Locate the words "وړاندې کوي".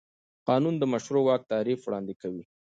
1.83-2.43